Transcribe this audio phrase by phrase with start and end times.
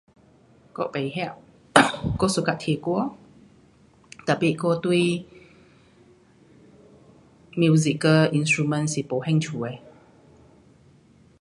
[0.77, 1.37] 我甭晓。
[2.19, 2.99] 我 suka 提鼓
[4.25, 5.23] ，Tapi 我对
[7.51, 9.77] musical instrument 是没兴趣的。